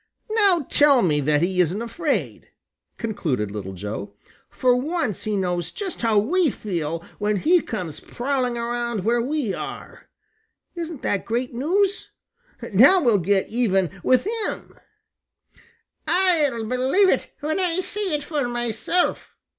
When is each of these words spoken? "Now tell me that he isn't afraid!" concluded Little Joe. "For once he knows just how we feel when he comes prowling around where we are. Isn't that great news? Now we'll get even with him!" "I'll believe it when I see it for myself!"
"Now 0.31 0.61
tell 0.61 1.03
me 1.03 1.19
that 1.19 1.43
he 1.43 1.61
isn't 1.61 1.79
afraid!" 1.83 2.47
concluded 2.97 3.51
Little 3.51 3.73
Joe. 3.73 4.15
"For 4.49 4.75
once 4.75 5.25
he 5.25 5.35
knows 5.37 5.71
just 5.71 6.01
how 6.01 6.17
we 6.17 6.49
feel 6.49 7.05
when 7.19 7.37
he 7.37 7.61
comes 7.61 7.99
prowling 7.99 8.57
around 8.57 9.03
where 9.03 9.21
we 9.21 9.53
are. 9.53 10.09
Isn't 10.73 11.03
that 11.03 11.23
great 11.25 11.53
news? 11.53 12.09
Now 12.73 13.03
we'll 13.03 13.19
get 13.19 13.49
even 13.49 13.91
with 14.03 14.25
him!" 14.47 14.73
"I'll 16.07 16.65
believe 16.65 17.09
it 17.09 17.31
when 17.41 17.59
I 17.59 17.81
see 17.81 18.15
it 18.15 18.23
for 18.23 18.47
myself!" 18.47 19.35